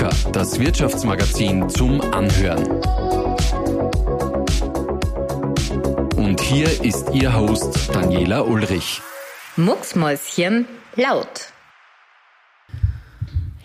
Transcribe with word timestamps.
Macher, 0.00 0.30
das 0.32 0.58
Wirtschaftsmagazin 0.58 1.68
zum 1.68 2.00
Anhören. 2.00 2.66
Und 6.16 6.40
hier 6.40 6.68
ist 6.82 7.10
Ihr 7.12 7.34
Host 7.36 7.90
Daniela 7.92 8.42
Ulrich. 8.42 9.02
Mucksmäuschen 9.56 10.66
laut. 10.96 11.52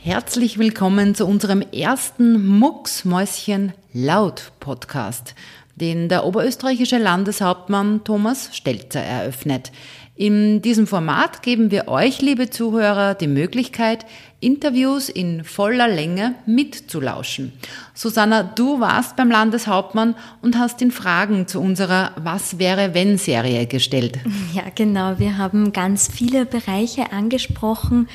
Herzlich 0.01 0.59
willkommen 0.59 1.15
zu 1.15 1.25
unserem 1.25 1.61
ersten 1.61 2.45
Mucksmäuschen 2.45 3.73
laut 3.93 4.51
Podcast, 4.59 5.35
den 5.75 6.09
der 6.09 6.25
oberösterreichische 6.25 6.97
Landeshauptmann 6.97 8.03
Thomas 8.03 8.49
Stelzer 8.53 9.01
eröffnet. 9.01 9.71
In 10.17 10.61
diesem 10.61 10.87
Format 10.87 11.43
geben 11.43 11.71
wir 11.71 11.89
euch, 11.89 12.21
liebe 12.21 12.49
Zuhörer, 12.49 13.15
die 13.15 13.27
Möglichkeit, 13.27 14.05
Interviews 14.39 15.09
in 15.09 15.43
voller 15.43 15.89
Länge 15.89 16.35
mitzulauschen. 16.45 17.51
Susanna, 17.93 18.43
du 18.43 18.79
warst 18.79 19.17
beim 19.17 19.29
Landeshauptmann 19.29 20.15
und 20.41 20.57
hast 20.57 20.81
ihn 20.81 20.91
Fragen 20.91 21.47
zu 21.47 21.59
unserer 21.59 22.11
Was 22.15 22.59
wäre 22.59 22.93
wenn 22.93 23.17
Serie 23.17 23.65
gestellt. 23.65 24.19
Ja, 24.53 24.63
genau. 24.73 25.19
Wir 25.19 25.37
haben 25.37 25.73
ganz 25.73 26.07
viele 26.09 26.45
Bereiche 26.45 27.11
angesprochen. 27.11 28.07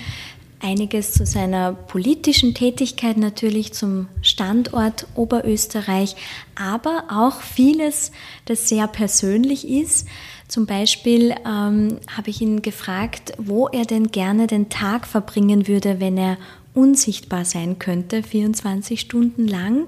Einiges 0.63 1.13
zu 1.13 1.27
seiner 1.27 1.73
politischen 1.73 2.55
Tätigkeit, 2.55 3.19
natürlich 3.19 3.75
zum 3.75 4.09
Standort 4.23 5.07
Oberösterreich, 5.15 6.17
aber 6.55 7.05
auch 7.11 7.41
vieles, 7.43 8.11
das 8.47 8.69
sehr 8.69 8.87
persönlich 8.87 9.69
ist. 9.69 10.07
Zum 10.51 10.67
Beispiel 10.67 11.33
ähm, 11.47 11.99
habe 12.17 12.31
ich 12.31 12.41
ihn 12.41 12.61
gefragt, 12.61 13.35
wo 13.39 13.69
er 13.69 13.85
denn 13.85 14.11
gerne 14.11 14.49
den 14.49 14.69
Tag 14.69 15.07
verbringen 15.07 15.69
würde, 15.69 16.01
wenn 16.01 16.19
er 16.19 16.39
unsichtbar 16.75 17.45
sein 17.45 17.79
könnte, 17.79 18.25
24 18.25 19.01
Stunden 19.01 19.47
lang. 19.47 19.87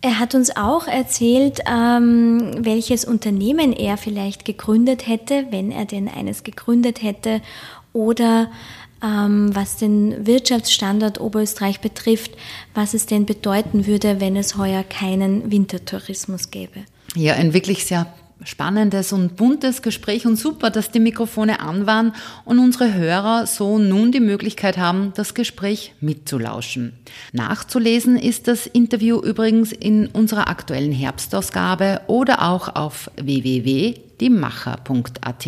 Er 0.00 0.18
hat 0.18 0.34
uns 0.34 0.56
auch 0.56 0.86
erzählt, 0.88 1.60
ähm, 1.70 2.64
welches 2.64 3.04
Unternehmen 3.04 3.74
er 3.74 3.98
vielleicht 3.98 4.46
gegründet 4.46 5.06
hätte, 5.06 5.44
wenn 5.50 5.70
er 5.70 5.84
denn 5.84 6.08
eines 6.08 6.44
gegründet 6.44 7.02
hätte, 7.02 7.42
oder 7.92 8.50
ähm, 9.04 9.54
was 9.54 9.76
den 9.76 10.26
Wirtschaftsstandort 10.26 11.20
Oberösterreich 11.20 11.80
betrifft, 11.80 12.32
was 12.72 12.94
es 12.94 13.04
denn 13.04 13.26
bedeuten 13.26 13.86
würde, 13.86 14.18
wenn 14.18 14.34
es 14.36 14.56
heuer 14.56 14.82
keinen 14.82 15.52
Wintertourismus 15.52 16.50
gäbe. 16.50 16.80
Ja, 17.14 17.34
ein 17.34 17.52
wirklich 17.52 17.84
sehr 17.84 18.06
spannendes 18.44 19.12
und 19.12 19.36
buntes 19.36 19.82
Gespräch 19.82 20.26
und 20.26 20.36
super, 20.36 20.70
dass 20.70 20.90
die 20.90 21.00
Mikrofone 21.00 21.60
an 21.60 21.86
waren 21.86 22.14
und 22.44 22.58
unsere 22.58 22.94
Hörer 22.94 23.46
so 23.46 23.78
nun 23.78 24.10
die 24.12 24.20
Möglichkeit 24.20 24.78
haben, 24.78 25.12
das 25.16 25.34
Gespräch 25.34 25.94
mitzulauschen. 26.00 26.94
Nachzulesen 27.32 28.16
ist 28.16 28.48
das 28.48 28.66
Interview 28.66 29.20
übrigens 29.20 29.72
in 29.72 30.06
unserer 30.06 30.48
aktuellen 30.48 30.92
Herbstausgabe 30.92 32.00
oder 32.06 32.50
auch 32.50 32.74
auf 32.74 33.10
www.diemacher.at. 33.16 35.46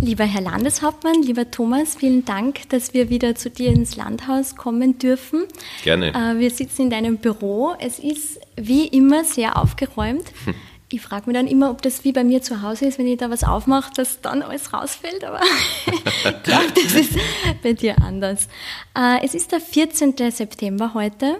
Lieber 0.00 0.24
Herr 0.24 0.40
Landeshauptmann, 0.40 1.22
lieber 1.22 1.50
Thomas, 1.50 1.96
vielen 1.96 2.24
Dank, 2.24 2.66
dass 2.70 2.94
wir 2.94 3.10
wieder 3.10 3.34
zu 3.34 3.50
dir 3.50 3.68
ins 3.68 3.96
Landhaus 3.96 4.56
kommen 4.56 4.98
dürfen. 4.98 5.44
Gerne. 5.84 6.14
Äh, 6.14 6.38
wir 6.38 6.50
sitzen 6.50 6.82
in 6.84 6.90
deinem 6.90 7.18
Büro. 7.18 7.74
Es 7.78 7.98
ist 7.98 8.40
wie 8.56 8.86
immer 8.86 9.22
sehr 9.24 9.58
aufgeräumt. 9.58 10.24
Hm. 10.46 10.54
Ich 10.88 11.02
frage 11.02 11.24
mich 11.26 11.34
dann 11.34 11.46
immer, 11.46 11.70
ob 11.70 11.82
das 11.82 12.04
wie 12.04 12.12
bei 12.12 12.24
mir 12.24 12.40
zu 12.40 12.62
Hause 12.62 12.86
ist, 12.86 12.98
wenn 12.98 13.06
ich 13.06 13.18
da 13.18 13.28
was 13.28 13.44
aufmache, 13.44 13.92
dass 13.96 14.22
dann 14.22 14.40
alles 14.40 14.72
rausfällt. 14.72 15.24
Aber 15.24 15.40
ich 15.86 16.42
glaube, 16.42 16.72
das 16.74 16.94
ist 16.94 17.18
bei 17.62 17.74
dir 17.74 18.00
anders. 18.00 18.48
Äh, 18.96 19.22
es 19.22 19.34
ist 19.34 19.52
der 19.52 19.60
14. 19.60 20.14
September 20.30 20.94
heute. 20.94 21.36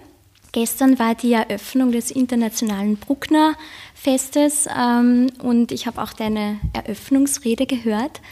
Gestern 0.56 0.98
war 0.98 1.14
die 1.14 1.34
Eröffnung 1.34 1.92
des 1.92 2.10
Internationalen 2.10 2.96
Bruckner 2.96 3.56
Festes 3.94 4.66
ähm, 4.74 5.26
und 5.42 5.70
ich 5.70 5.86
habe 5.86 6.00
auch 6.00 6.14
deine 6.14 6.58
Eröffnungsrede 6.72 7.66
gehört. 7.66 8.22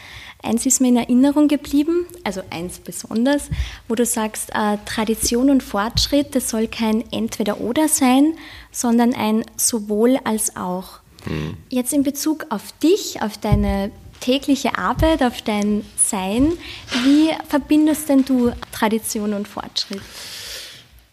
Eins 0.41 0.65
ist 0.65 0.81
mir 0.81 0.87
in 0.87 0.97
Erinnerung 0.97 1.47
geblieben, 1.47 2.07
also 2.23 2.41
eins 2.49 2.79
besonders, 2.79 3.51
wo 3.87 3.93
du 3.93 4.07
sagst, 4.07 4.49
äh, 4.55 4.79
Tradition 4.87 5.51
und 5.51 5.61
Fortschritt, 5.61 6.33
das 6.33 6.49
soll 6.49 6.65
kein 6.65 7.03
Entweder-Oder 7.11 7.87
sein, 7.89 8.33
sondern 8.71 9.13
ein 9.13 9.45
sowohl 9.55 10.17
als 10.23 10.55
auch. 10.55 11.01
Mhm. 11.27 11.57
Jetzt 11.69 11.93
in 11.93 12.01
Bezug 12.01 12.47
auf 12.49 12.71
dich, 12.81 13.21
auf 13.21 13.37
deine 13.37 13.91
tägliche 14.19 14.79
Arbeit, 14.79 15.21
auf 15.21 15.43
dein 15.43 15.85
Sein, 15.95 16.53
wie 17.03 17.29
verbindest 17.47 18.09
denn 18.09 18.25
du 18.25 18.51
Tradition 18.71 19.35
und 19.35 19.47
Fortschritt? 19.47 20.01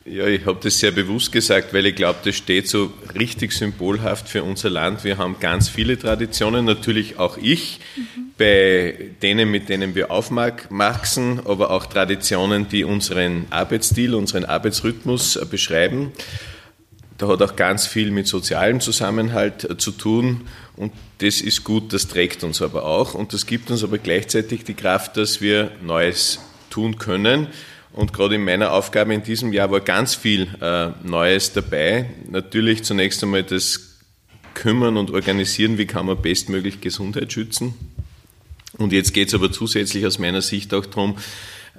Ja, 0.04 0.26
ich 0.26 0.46
habe 0.46 0.58
das 0.60 0.80
sehr 0.80 0.90
bewusst 0.90 1.30
gesagt, 1.30 1.72
weil 1.72 1.86
ich 1.86 1.94
glaube, 1.94 2.18
das 2.24 2.34
steht 2.34 2.68
so 2.68 2.92
richtig 3.14 3.52
symbolhaft 3.52 4.28
für 4.28 4.42
unser 4.42 4.68
Land. 4.68 5.04
Wir 5.04 5.16
haben 5.16 5.36
ganz 5.38 5.68
viele 5.68 5.96
Traditionen, 5.96 6.64
natürlich 6.64 7.20
auch 7.20 7.38
ich, 7.38 7.78
mhm. 7.94 8.32
bei 8.36 9.10
denen, 9.22 9.48
mit 9.52 9.68
denen 9.68 9.94
wir 9.94 10.10
aufwachsen, 10.10 11.40
aber 11.44 11.70
auch 11.70 11.86
Traditionen, 11.86 12.68
die 12.68 12.82
unseren 12.82 13.46
Arbeitsstil, 13.50 14.16
unseren 14.16 14.44
Arbeitsrhythmus 14.44 15.36
äh, 15.36 15.44
beschreiben. 15.44 16.10
Da 17.18 17.28
hat 17.28 17.40
auch 17.40 17.54
ganz 17.54 17.86
viel 17.86 18.10
mit 18.10 18.26
sozialem 18.26 18.80
Zusammenhalt 18.80 19.70
äh, 19.70 19.78
zu 19.78 19.92
tun 19.92 20.48
und 20.74 20.92
das 21.18 21.40
ist 21.40 21.62
gut, 21.62 21.92
das 21.92 22.08
trägt 22.08 22.42
uns 22.42 22.60
aber 22.60 22.86
auch 22.86 23.14
und 23.14 23.32
das 23.34 23.46
gibt 23.46 23.70
uns 23.70 23.84
aber 23.84 23.98
gleichzeitig 23.98 24.64
die 24.64 24.74
Kraft, 24.74 25.16
dass 25.16 25.40
wir 25.40 25.70
Neues 25.80 26.40
tun 26.70 26.98
können 26.98 27.46
und 27.92 28.12
gerade 28.12 28.36
in 28.36 28.44
meiner 28.44 28.72
Aufgabe 28.72 29.12
in 29.14 29.22
diesem 29.22 29.52
Jahr 29.52 29.70
war 29.70 29.80
ganz 29.80 30.14
viel 30.14 30.48
äh, 30.60 30.90
Neues 31.02 31.52
dabei. 31.52 32.10
Natürlich 32.30 32.84
zunächst 32.84 33.22
einmal 33.22 33.42
das 33.42 33.98
Kümmern 34.54 34.96
und 34.96 35.10
Organisieren, 35.10 35.78
wie 35.78 35.86
kann 35.86 36.06
man 36.06 36.20
bestmöglich 36.20 36.80
Gesundheit 36.80 37.32
schützen. 37.32 37.74
Und 38.78 38.92
jetzt 38.92 39.12
geht 39.12 39.28
es 39.28 39.34
aber 39.34 39.52
zusätzlich 39.52 40.06
aus 40.06 40.18
meiner 40.18 40.42
Sicht 40.42 40.72
auch 40.72 40.86
darum, 40.86 41.18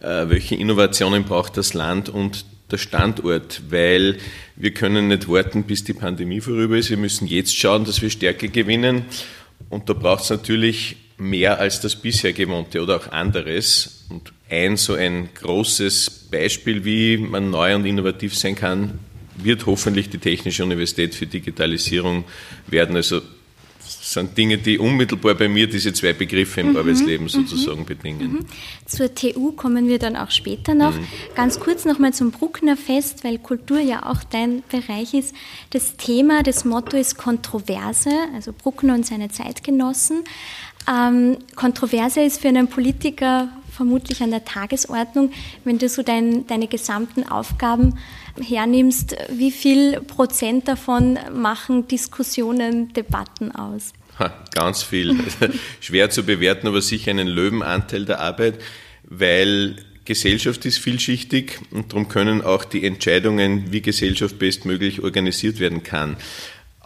äh, 0.02 0.30
welche 0.30 0.56
Innovationen 0.56 1.24
braucht 1.24 1.58
das 1.58 1.74
Land 1.74 2.10
und 2.10 2.46
der 2.70 2.78
Standort, 2.78 3.62
weil 3.70 4.18
wir 4.56 4.74
können 4.74 5.08
nicht 5.08 5.28
warten, 5.30 5.64
bis 5.64 5.84
die 5.84 5.94
Pandemie 5.94 6.42
vorüber 6.42 6.78
ist. 6.78 6.90
Wir 6.90 6.98
müssen 6.98 7.28
jetzt 7.28 7.56
schauen, 7.58 7.86
dass 7.86 8.02
wir 8.02 8.10
Stärke 8.10 8.50
gewinnen. 8.50 9.06
Und 9.70 9.90
da 9.90 9.94
braucht 9.94 10.24
es 10.24 10.30
natürlich 10.30 10.98
mehr 11.18 11.60
als 11.60 11.82
das 11.82 11.96
bisher 11.96 12.34
Gewohnte 12.34 12.82
oder 12.82 12.98
auch 12.98 13.12
anderes. 13.12 14.06
Und 14.10 14.33
ein 14.50 14.78
so 14.78 14.94
ein 14.94 15.30
großes 15.34 16.28
Beispiel, 16.32 16.86
wie 16.86 17.18
man 17.18 17.50
neu 17.50 17.76
und 17.76 17.86
innovativ 17.86 18.38
sein 18.38 18.56
kann, 18.56 19.00
wird 19.36 19.66
hoffentlich 19.66 20.10
die 20.10 20.20
Technische 20.20 20.64
Universität 20.64 21.16
für 21.16 21.26
Digitalisierung 21.26 22.24
werden. 22.68 22.96
Also 22.96 23.22
sind 23.86 24.38
Dinge, 24.38 24.58
die 24.58 24.78
unmittelbar 24.78 25.36
bei 25.36 25.48
mir 25.48 25.68
diese 25.68 25.94
zwei 25.94 26.14
Begriffe 26.14 26.62
im 26.62 26.72
mhm, 26.72 26.78
Arbeitsleben 26.78 27.26
mhm. 27.26 27.30
sozusagen 27.30 27.82
mhm, 27.82 27.86
bedingen. 27.86 28.34
Mhm. 28.34 28.46
Zur 28.86 29.14
TU 29.14 29.54
kommen 29.54 29.88
wir 29.88 30.00
dann 30.00 30.16
auch 30.16 30.32
später 30.32 30.74
noch. 30.74 30.94
Mhm. 30.94 31.08
Ganz 31.36 31.60
kurz 31.60 31.86
nochmal 31.86 32.14
zum 32.14 32.32
Bruckner 32.32 32.78
Fest, 32.78 33.24
weil 33.24 33.40
Kultur 33.40 33.80
ja 33.80 34.10
auch 34.10 34.24
dein 34.24 34.64
Bereich 34.70 35.14
ist. 35.14 35.34
Das 35.72 35.96
Thema, 35.98 36.44
das 36.44 36.66
Motto 36.66 36.98
ist 36.98 37.18
Kontroverse, 37.18 38.12
also 38.36 38.54
Bruckner 38.54 38.94
und 38.94 39.06
seine 39.06 39.30
Zeitgenossen. 39.30 40.24
Ähm, 40.88 41.38
Kontroverse 41.56 42.22
ist 42.22 42.42
für 42.42 42.50
einen 42.50 42.68
Politiker 42.68 43.50
vermutlich 43.74 44.22
an 44.22 44.32
der 44.32 44.46
Tagesordnung. 44.46 45.32
Wenn 45.64 45.78
du 45.78 45.90
so 45.90 46.04
dein, 46.04 46.48
deine 46.48 46.68
gesamten 46.68 47.24
Aufgaben 47.24 47.98
hernimmst, 48.42 49.16
wie 49.30 49.52
viel 49.52 50.02
Prozent 50.02 50.68
davon 50.68 51.20
machen 51.34 51.88
Diskussionen, 51.88 52.94
Debatten 52.94 53.52
aus? 53.52 53.94
Ha, 54.20 54.34
ganz 54.54 54.84
viel. 54.84 55.18
Schwer 55.80 56.10
zu 56.10 56.24
bewerten, 56.24 56.68
aber 56.68 56.82
sicher 56.82 57.12
einen 57.12 57.28
Löwenanteil 57.28 58.06
der 58.06 58.20
Arbeit, 58.20 58.60
weil 59.04 59.78
Gesellschaft 60.06 60.66
ist 60.66 60.80
vielschichtig 60.80 61.60
und 61.72 61.92
darum 61.92 62.10
können 62.10 62.42
auch 62.42 62.66
die 62.66 62.86
Entscheidungen, 62.86 63.72
wie 63.72 63.82
Gesellschaft 63.82 64.38
bestmöglich 64.38 65.02
organisiert 65.02 65.60
werden 65.60 65.84
kann, 65.84 66.18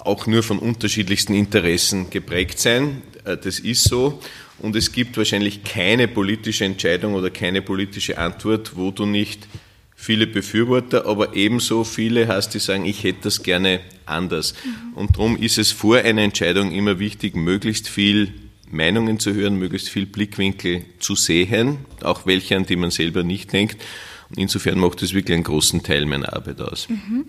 auch 0.08 0.28
nur 0.28 0.44
von 0.44 0.60
unterschiedlichsten 0.60 1.34
Interessen 1.34 2.10
geprägt 2.10 2.60
sein. 2.60 3.02
Äh, 3.26 3.38
das 3.38 3.60
ist 3.60 3.84
so. 3.84 4.20
Und 4.60 4.76
es 4.76 4.92
gibt 4.92 5.18
wahrscheinlich 5.18 5.64
keine 5.64 6.08
politische 6.08 6.66
Entscheidung 6.66 7.14
oder 7.14 7.30
keine 7.30 7.62
politische 7.62 8.18
Antwort, 8.18 8.76
wo 8.76 8.90
du 8.92 9.06
nicht 9.06 9.48
viele 9.96 10.28
Befürworter, 10.28 11.06
aber 11.06 11.36
ebenso 11.36 11.84
viele 11.84 12.28
hast, 12.28 12.54
die 12.54 12.60
sagen, 12.60 12.86
ich 12.86 13.04
hätte 13.04 13.20
das 13.24 13.44
gerne 13.44 13.82
anders. 14.06 14.54
Mhm. 14.64 14.94
Und 14.94 15.16
darum 15.18 15.38
ist 15.38 15.58
es 15.58 15.72
vor 15.72 15.98
einer 15.98 16.22
Entscheidung 16.22 16.72
immer 16.72 17.00
wichtig, 17.00 17.36
möglichst 17.36 17.90
viel 17.90 18.34
Meinungen 18.70 19.20
zu 19.20 19.34
hören, 19.34 19.56
möglichst 19.58 19.90
viel 19.90 20.06
Blickwinkel 20.06 20.86
zu 21.00 21.16
sehen, 21.16 21.80
auch 22.02 22.26
welche, 22.26 22.56
an 22.56 22.66
die 22.66 22.76
man 22.76 22.92
selber 22.92 23.24
nicht 23.24 23.54
denkt. 23.54 23.82
Und 24.30 24.38
insofern 24.38 24.80
macht 24.80 25.02
das 25.02 25.14
wirklich 25.14 25.36
einen 25.36 25.44
großen 25.44 25.84
Teil 25.84 26.06
meiner 26.06 26.34
Arbeit 26.34 26.62
aus. 26.62 26.90
Mhm. 26.90 27.26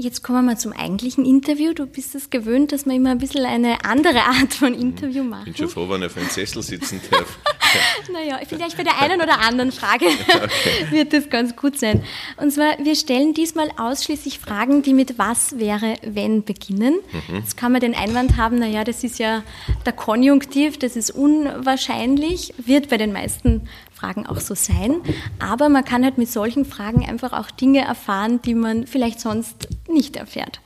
Jetzt 0.00 0.22
kommen 0.22 0.38
wir 0.38 0.52
mal 0.52 0.56
zum 0.56 0.72
eigentlichen 0.72 1.24
Interview. 1.24 1.72
Du 1.72 1.84
bist 1.84 2.14
es 2.14 2.30
gewöhnt, 2.30 2.70
dass 2.70 2.86
wir 2.86 2.94
immer 2.94 3.10
ein 3.10 3.18
bisschen 3.18 3.44
eine 3.44 3.84
andere 3.84 4.20
Art 4.20 4.54
von 4.54 4.72
Interview 4.72 5.24
machen. 5.24 5.48
Ich 5.48 5.56
bin 5.56 5.56
schon 5.56 5.68
froh, 5.68 5.88
wenn 5.88 6.02
ich 6.02 6.06
auf 6.06 6.16
einem 6.16 6.28
Sessel 6.28 6.62
sitzen 6.62 7.00
darf. 7.10 7.36
naja, 8.12 8.38
vielleicht 8.46 8.76
bei 8.76 8.82
der 8.82 9.00
einen 9.00 9.20
oder 9.20 9.40
anderen 9.40 9.72
Frage 9.72 10.06
okay. 10.28 10.90
wird 10.90 11.12
das 11.12 11.30
ganz 11.30 11.56
gut 11.56 11.78
sein. 11.78 12.02
Und 12.36 12.52
zwar, 12.52 12.78
wir 12.78 12.94
stellen 12.94 13.34
diesmal 13.34 13.70
ausschließlich 13.76 14.38
Fragen, 14.38 14.82
die 14.82 14.94
mit 14.94 15.18
was 15.18 15.58
wäre, 15.58 15.94
wenn 16.02 16.44
beginnen. 16.44 16.98
Mhm. 17.28 17.36
Jetzt 17.36 17.56
kann 17.56 17.72
man 17.72 17.80
den 17.80 17.94
Einwand 17.94 18.36
haben, 18.36 18.58
naja, 18.58 18.84
das 18.84 19.04
ist 19.04 19.18
ja 19.18 19.42
der 19.86 19.92
Konjunktiv, 19.92 20.78
das 20.78 20.96
ist 20.96 21.10
unwahrscheinlich, 21.10 22.54
wird 22.58 22.88
bei 22.88 22.96
den 22.96 23.12
meisten 23.12 23.68
Fragen 23.92 24.26
auch 24.26 24.40
so 24.40 24.54
sein. 24.54 25.00
Aber 25.38 25.68
man 25.68 25.84
kann 25.84 26.04
halt 26.04 26.18
mit 26.18 26.30
solchen 26.30 26.64
Fragen 26.64 27.04
einfach 27.08 27.32
auch 27.32 27.50
Dinge 27.50 27.80
erfahren, 27.80 28.40
die 28.42 28.54
man 28.54 28.86
vielleicht 28.86 29.20
sonst 29.20 29.68
nicht 29.88 30.16
erfährt. 30.16 30.60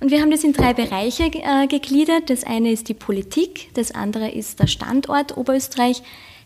Und 0.00 0.10
wir 0.10 0.22
haben 0.22 0.30
das 0.30 0.44
in 0.44 0.54
drei 0.54 0.72
Bereiche 0.72 1.24
äh, 1.24 1.66
gegliedert. 1.66 2.30
Das 2.30 2.44
eine 2.44 2.72
ist 2.72 2.88
die 2.88 2.94
Politik, 2.94 3.68
das 3.74 3.92
andere 3.92 4.30
ist 4.30 4.58
der 4.58 4.66
Standort 4.66 5.36
Oberösterreich. 5.36 6.02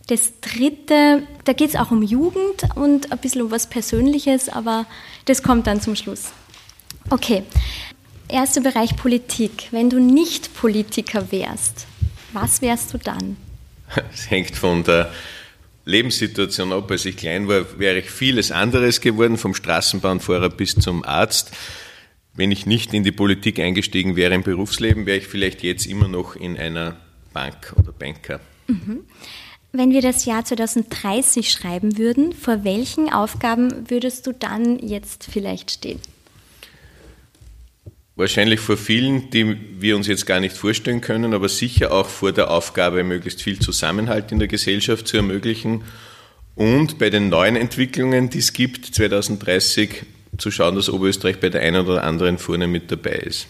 Das 0.07 0.35
dritte, 0.41 1.23
da 1.45 1.53
geht 1.55 1.71
es 1.71 1.77
auch 1.77 1.91
um 1.91 2.03
Jugend 2.03 2.65
und 2.75 3.11
ein 3.11 3.19
bisschen 3.19 3.43
um 3.43 3.51
was 3.51 3.71
Persönliches, 3.71 4.51
aber 4.51 4.87
das 5.25 5.43
kommt 5.43 5.67
dann 5.67 5.81
zum 5.81 5.97
Schluss. 5.97 6.33
Okay, 7.09 7.43
erster 8.29 8.61
Bereich 8.61 8.97
Politik. 8.97 9.69
Wenn 9.71 9.89
du 9.89 9.99
nicht 9.99 10.55
Politiker 10.55 11.33
wärst, 11.33 11.87
was 12.33 12.61
wärst 12.61 12.93
du 12.93 12.99
dann? 12.99 13.37
Es 14.13 14.31
hängt 14.31 14.57
von 14.57 14.85
der 14.85 15.11
Lebenssituation 15.85 16.73
ab. 16.73 16.91
Als 16.91 17.05
ich 17.05 17.17
klein 17.17 17.49
war, 17.49 17.79
wäre 17.79 17.99
ich 17.99 18.11
vieles 18.11 18.51
anderes 18.51 19.01
geworden, 19.01 19.39
vom 19.39 19.55
Straßenbahnfahrer 19.55 20.51
bis 20.51 20.75
zum 20.75 21.05
Arzt. 21.05 21.53
Wenn 22.35 22.51
ich 22.51 22.67
nicht 22.67 22.93
in 22.93 23.05
die 23.05 23.13
Politik 23.13 23.61
eingestiegen 23.61 24.17
wäre 24.17 24.35
im 24.35 24.43
Berufsleben, 24.43 25.07
wäre 25.07 25.19
ich 25.19 25.29
vielleicht 25.29 25.63
jetzt 25.63 25.87
immer 25.87 26.09
noch 26.09 26.35
in 26.37 26.59
einer 26.59 26.97
Bank 27.33 27.75
oder 27.79 27.93
Banker. 27.93 28.41
Mhm. 28.67 29.05
Wenn 29.77 29.91
wir 29.91 30.03
das 30.03 30.25
Jahr 30.25 30.45
2030 30.45 31.51
schreiben 31.51 31.99
würden, 31.99 32.33
vor 32.33 32.63
welchen 32.63 33.13
Aufgaben 33.13 33.91
würdest 33.91 34.25
du 34.25 34.33
dann 34.33 34.79
jetzt 34.79 35.25
vielleicht 35.25 35.73
stehen? 35.73 35.99
Wahrscheinlich 38.15 38.61
vor 38.61 38.77
vielen, 38.77 39.31
die 39.31 39.57
wir 39.81 39.97
uns 39.97 40.07
jetzt 40.07 40.27
gar 40.27 40.39
nicht 40.39 40.57
vorstellen 40.57 41.01
können, 41.01 41.35
aber 41.35 41.49
sicher 41.49 41.91
auch 41.91 42.07
vor 42.07 42.31
der 42.31 42.53
Aufgabe, 42.53 43.03
möglichst 43.03 43.43
viel 43.43 43.59
Zusammenhalt 43.59 44.31
in 44.31 44.39
der 44.39 44.47
Gesellschaft 44.47 45.09
zu 45.09 45.17
ermöglichen 45.17 45.83
und 46.55 47.01
bei 47.01 47.11
den 47.11 47.29
neuen 47.29 47.57
Entwicklungen, 47.57 48.31
die 48.31 48.39
es 48.39 48.53
gibt, 48.53 48.95
2030 48.95 50.05
zu 50.39 50.53
schauen, 50.53 50.77
dass 50.77 50.89
Oberösterreich 50.89 51.41
bei 51.41 51.49
der 51.49 51.63
einen 51.63 51.85
oder 51.85 52.05
anderen 52.05 52.39
vorne 52.39 52.69
mit 52.69 52.93
dabei 52.93 53.17
ist. 53.17 53.49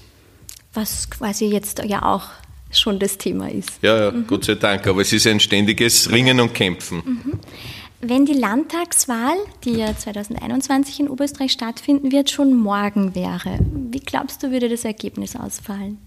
Was 0.73 1.11
quasi 1.11 1.45
jetzt 1.45 1.85
ja 1.85 2.03
auch 2.03 2.31
schon 2.79 2.99
das 2.99 3.19
Thema 3.19 3.51
ist. 3.51 3.71
Ja, 3.83 4.05
ja 4.05 4.11
mhm. 4.11 4.27
Gott 4.27 4.45
sei 4.45 4.55
Dank, 4.55 4.87
aber 4.87 5.03
es 5.03 5.13
ist 5.13 5.27
ein 5.27 5.41
ständiges 5.41 6.11
Ringen 6.11 6.41
und 6.41 6.55
Kämpfen. 6.55 7.03
Mhm. 7.05 7.41
Wenn 8.01 8.27
die 8.27 8.35
Landtagswahl, 8.35 9.37
die 9.65 9.77
ja 9.77 9.97
2021 9.97 11.01
in 11.01 11.09
Oberösterreich 11.09 11.53
stattfinden 11.53 12.13
wird, 12.13 12.31
schon 12.31 12.55
morgen 12.55 13.15
wäre, 13.15 13.59
wie 13.91 14.01
glaubst 14.01 14.43
du, 14.43 14.51
würde 14.51 14.69
das 14.69 14.85
Ergebnis 14.85 15.37
ausfallen? 15.37 15.99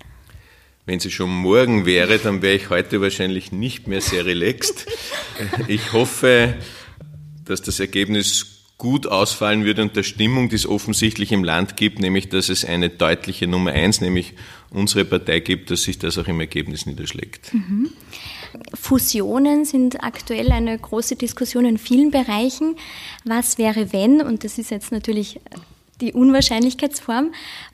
Wenn 0.86 1.00
sie 1.00 1.12
schon 1.12 1.30
morgen 1.30 1.86
wäre, 1.86 2.19
dann 2.19 2.42
wäre 2.42 2.56
ich 2.56 2.69
heute 2.69 3.02
wahrscheinlich 3.02 3.52
nicht 3.52 3.88
mehr 3.88 4.02
sehr 4.02 4.25
relaxed. 4.25 4.86
Ich 5.68 5.94
hoffe, 5.94 6.56
dass 7.46 7.62
das 7.62 7.80
Ergebnis 7.80 8.56
gut 8.77 9.07
ausfallen 9.07 9.65
würde 9.65 9.81
und 9.81 9.95
der 9.95 10.03
Stimmung, 10.03 10.50
die 10.50 10.56
es 10.56 10.68
offensichtlich 10.68 11.31
im 11.31 11.44
Land 11.44 11.77
gibt, 11.77 12.00
nämlich 12.00 12.29
dass 12.29 12.50
es 12.50 12.63
eine 12.63 12.89
deutliche 12.89 13.47
Nummer 13.47 13.71
eins, 13.71 14.01
nämlich 14.01 14.33
unsere 14.69 15.03
Partei 15.06 15.39
gibt, 15.39 15.71
dass 15.71 15.83
sich 15.83 15.97
das 15.97 16.18
auch 16.18 16.27
im 16.27 16.39
Ergebnis 16.39 16.85
niederschlägt. 16.85 17.53
Mhm. 17.53 17.89
Fusionen 18.74 19.65
sind 19.65 20.03
aktuell 20.03 20.51
eine 20.51 20.77
große 20.77 21.15
Diskussion 21.15 21.65
in 21.65 21.77
vielen 21.77 22.12
Bereichen. 22.12 22.75
Was 23.25 23.57
wäre, 23.57 23.91
wenn, 23.94 24.21
und 24.21 24.44
das 24.44 24.57
ist 24.57 24.71
jetzt 24.71 24.91
natürlich 24.91 25.39
die 26.00 26.13
Unwahrscheinlichkeitsform, 26.13 27.31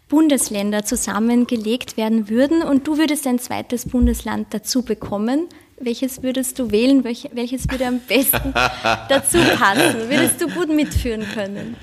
Bundesländer 0.08 0.86
zusammengelegt 0.86 1.98
werden 1.98 2.30
würden 2.30 2.62
und 2.62 2.88
du 2.88 2.98
würdest 2.98 3.28
ein 3.28 3.40
zweites 3.40 3.90
Bundesland 3.90 4.48
dazu 4.52 4.84
bekommen. 4.84 5.48
Welches 5.86 6.24
würdest 6.24 6.60
du 6.60 6.72
wählen? 6.72 7.04
Welches 7.04 7.70
würde 7.70 7.88
am 7.88 8.00
besten 8.00 8.54
dazu 9.10 9.38
passen? 9.58 10.10
Würdest 10.10 10.42
du 10.42 10.48
gut 10.50 10.70
mitführen 10.70 11.26
können? 11.34 11.76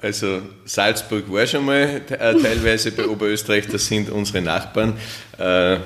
Also 0.00 0.42
Salzburg 0.64 1.30
war 1.32 1.46
schon 1.46 1.64
mal 1.64 2.02
äh, 2.08 2.34
teilweise 2.34 2.92
bei 2.92 3.06
Oberösterreich, 3.06 3.66
das 3.68 3.86
sind 3.86 4.10
unsere 4.10 4.42
Nachbarn. 4.42 4.94
Äh, 5.38 5.78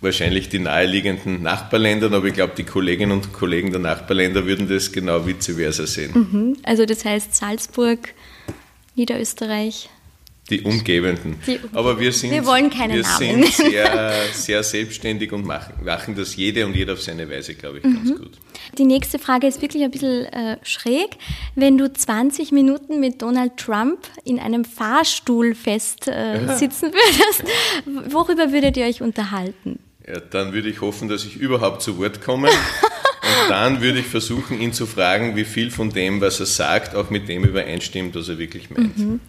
wahrscheinlich 0.00 0.48
die 0.48 0.58
naheliegenden 0.58 1.42
Nachbarländer, 1.42 2.12
aber 2.12 2.26
ich 2.26 2.34
glaube, 2.34 2.54
die 2.56 2.64
Kolleginnen 2.64 3.12
und 3.12 3.32
Kollegen 3.32 3.70
der 3.70 3.80
Nachbarländer 3.80 4.46
würden 4.46 4.68
das 4.68 4.92
genau 4.92 5.26
vice 5.26 5.56
versa 5.56 5.86
sehen. 5.86 6.12
Mhm. 6.14 6.56
Also 6.62 6.86
das 6.86 7.04
heißt 7.04 7.34
Salzburg, 7.34 8.14
Niederösterreich. 8.94 9.90
Die 10.50 10.62
Umgebenden. 10.62 11.36
Die, 11.46 11.60
aber 11.72 12.00
wir 12.00 12.12
sind, 12.12 12.30
wir 12.30 12.46
wollen 12.46 12.70
keine 12.70 12.94
wir 12.94 13.02
Namen. 13.02 13.44
sind 13.44 13.54
sehr, 13.70 14.14
sehr 14.32 14.62
selbstständig 14.62 15.32
und 15.32 15.44
machen, 15.44 15.74
machen 15.84 16.14
das 16.16 16.36
jede 16.36 16.64
und 16.64 16.74
jeder 16.74 16.94
auf 16.94 17.02
seine 17.02 17.28
Weise, 17.28 17.54
glaube 17.54 17.78
ich, 17.78 17.84
mhm. 17.84 17.94
ganz 17.94 18.18
gut. 18.18 18.32
Die 18.78 18.84
nächste 18.84 19.18
Frage 19.18 19.46
ist 19.46 19.60
wirklich 19.60 19.82
ein 19.82 19.90
bisschen 19.90 20.24
äh, 20.26 20.56
schräg. 20.62 21.16
Wenn 21.54 21.76
du 21.76 21.92
20 21.92 22.52
Minuten 22.52 22.98
mit 23.00 23.20
Donald 23.20 23.56
Trump 23.56 23.98
in 24.24 24.38
einem 24.38 24.64
Fahrstuhl 24.64 25.54
fest 25.54 26.08
äh, 26.08 26.46
sitzen 26.56 26.92
würdest, 26.92 27.44
worüber 28.12 28.52
würdet 28.52 28.76
ihr 28.76 28.86
euch 28.86 29.02
unterhalten? 29.02 29.78
Ja, 30.06 30.20
dann 30.20 30.54
würde 30.54 30.70
ich 30.70 30.80
hoffen, 30.80 31.08
dass 31.08 31.24
ich 31.24 31.36
überhaupt 31.36 31.82
zu 31.82 31.98
Wort 31.98 32.22
komme. 32.22 32.48
Und 33.44 33.50
dann 33.50 33.82
würde 33.82 33.98
ich 33.98 34.06
versuchen, 34.06 34.60
ihn 34.60 34.72
zu 34.72 34.86
fragen, 34.86 35.36
wie 35.36 35.44
viel 35.44 35.70
von 35.70 35.90
dem, 35.90 36.20
was 36.20 36.40
er 36.40 36.46
sagt, 36.46 36.94
auch 36.94 37.10
mit 37.10 37.28
dem 37.28 37.44
übereinstimmt, 37.44 38.14
was 38.14 38.28
er 38.28 38.38
wirklich 38.38 38.70
meint. 38.70 38.96
Mhm. 38.96 39.20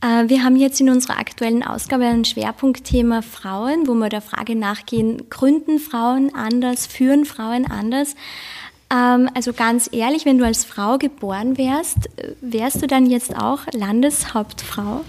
Äh, 0.00 0.28
wir 0.28 0.44
haben 0.44 0.56
jetzt 0.56 0.80
in 0.80 0.90
unserer 0.90 1.18
aktuellen 1.18 1.62
Ausgabe 1.62 2.04
ein 2.04 2.24
Schwerpunktthema 2.24 3.22
Frauen, 3.22 3.86
wo 3.86 3.94
wir 3.94 4.08
der 4.08 4.20
Frage 4.20 4.54
nachgehen, 4.54 5.28
gründen 5.28 5.78
Frauen 5.78 6.34
anders, 6.34 6.86
führen 6.86 7.24
Frauen 7.24 7.66
anders? 7.66 8.14
Ähm, 8.92 9.28
also 9.34 9.52
ganz 9.52 9.88
ehrlich, 9.92 10.24
wenn 10.24 10.38
du 10.38 10.44
als 10.44 10.64
Frau 10.64 10.98
geboren 10.98 11.58
wärst, 11.58 12.08
wärst 12.40 12.82
du 12.82 12.86
dann 12.86 13.06
jetzt 13.06 13.34
auch 13.36 13.60
Landeshauptfrau? 13.72 15.04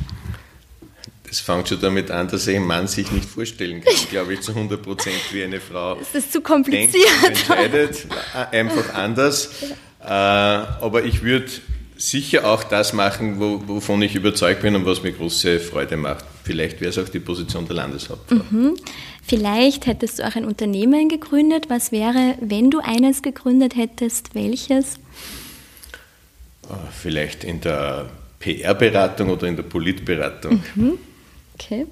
Das 1.29 1.39
fängt 1.39 1.69
schon 1.69 1.79
damit 1.79 2.09
an, 2.09 2.27
dass 2.27 2.47
ein 2.47 2.63
Mann 2.63 2.87
sich 2.87 3.11
nicht 3.11 3.29
vorstellen 3.29 3.81
kann, 3.81 3.93
glaube 4.09 4.33
ich, 4.33 4.41
zu 4.41 4.53
100 4.53 4.81
Prozent 4.81 5.15
wie 5.31 5.43
eine 5.43 5.59
Frau. 5.59 5.95
Das 5.95 6.15
ist 6.15 6.33
zu 6.33 6.41
kompliziert. 6.41 6.93
Denkt, 6.93 7.27
entscheidet 7.27 8.07
einfach 8.51 8.95
anders. 8.95 9.51
Äh, 10.01 10.07
aber 10.07 11.03
ich 11.03 11.21
würde 11.21 11.51
sicher 11.99 12.49
auch 12.49 12.63
das 12.63 12.93
machen, 12.93 13.39
wovon 13.39 14.01
ich 14.01 14.15
überzeugt 14.15 14.61
bin 14.61 14.75
und 14.75 14.85
was 14.85 15.03
mir 15.03 15.11
große 15.11 15.59
Freude 15.59 15.97
macht. 15.97 16.23
Vielleicht 16.43 16.79
wäre 16.79 16.89
es 16.89 16.97
auch 16.97 17.09
die 17.09 17.19
Position 17.19 17.67
der 17.67 17.75
Landeshauptfrau. 17.75 18.41
Mhm. 18.49 18.75
Vielleicht 19.21 19.85
hättest 19.85 20.19
du 20.19 20.27
auch 20.27 20.35
ein 20.35 20.45
Unternehmen 20.45 21.09
gegründet. 21.09 21.69
Was 21.69 21.91
wäre, 21.91 22.35
wenn 22.39 22.71
du 22.71 22.79
eines 22.79 23.21
gegründet 23.21 23.75
hättest? 23.75 24.33
Welches? 24.33 24.95
Ah, 26.69 26.87
vielleicht 26.89 27.43
in 27.43 27.59
der 27.59 28.09
PR-Beratung 28.39 29.29
oder 29.29 29.47
in 29.47 29.57
der 29.57 29.63
Politberatung. 29.63 30.63
Mhm. 30.75 30.97
Okay. 31.55 31.85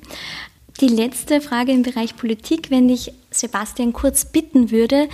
Die 0.79 0.87
letzte 0.87 1.41
Frage 1.41 1.73
im 1.73 1.83
Bereich 1.83 2.15
Politik, 2.15 2.71
wenn 2.71 2.87
ich 2.87 3.11
Sebastian 3.29 3.91
Kurz 3.91 4.25
bitten 4.25 4.71
würde, 4.71 5.09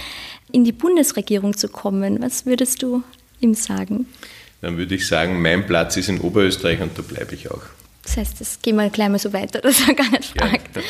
in 0.52 0.66
die 0.66 0.72
Bundesregierung 0.72 1.58
zu 1.58 1.68
kommen, 1.68 2.22
was 2.22 2.46
würdest 2.46 2.84
du 2.84 3.02
ihm 3.40 3.56
sagen? 3.56 4.06
Dann 4.64 4.78
würde 4.78 4.96
ich 4.96 5.06
sagen, 5.06 5.42
mein 5.42 5.68
Platz 5.68 5.98
ist 5.98 6.08
in 6.08 6.22
Oberösterreich 6.22 6.80
und 6.80 6.98
da 6.98 7.02
bleibe 7.02 7.36
ich 7.36 7.52
auch. 7.52 7.64
Das 8.04 8.16
heißt, 8.16 8.40
das 8.40 8.62
gehen 8.62 8.78
wir 8.78 8.90
gleich 8.90 9.10
mal 9.10 9.20
so 9.20 9.34
weiter, 9.34 9.60
dass 9.62 9.86
er 9.86 9.94
gar 9.94 10.10
nicht 10.10 10.40
fragt. 10.40 10.78
Ja. 10.78 10.82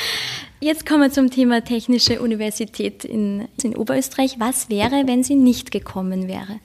Jetzt 0.62 0.86
kommen 0.86 1.02
wir 1.02 1.12
zum 1.12 1.32
Thema 1.32 1.64
Technische 1.64 2.22
Universität 2.22 3.04
in, 3.04 3.48
in 3.64 3.76
Oberösterreich. 3.76 4.36
Was 4.38 4.70
wäre, 4.70 5.08
wenn 5.08 5.24
sie 5.24 5.34
nicht 5.34 5.72
gekommen 5.72 6.28
wäre? 6.28 6.60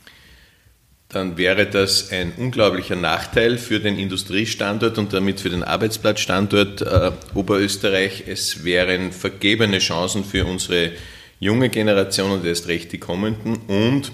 dann 1.09 1.39
wäre 1.39 1.65
das 1.65 2.13
ein 2.13 2.35
unglaublicher 2.37 2.95
Nachteil 2.95 3.57
für 3.57 3.81
den 3.81 3.99
Industriestandort 3.99 4.99
und 4.99 5.15
damit 5.15 5.41
für 5.41 5.49
den 5.49 5.65
Arbeitsplatzstandort 5.65 6.83
äh, 6.83 7.13
Oberösterreich. 7.33 8.25
Es 8.27 8.63
wären 8.63 9.13
vergebene 9.13 9.79
Chancen 9.79 10.23
für 10.23 10.45
unsere 10.45 10.93
junge 11.41 11.71
Generation 11.71 12.33
und 12.33 12.45
erst 12.45 12.69
recht 12.69 12.93
die 12.93 12.99
kommenden. 12.99 13.57
Und 13.69 14.13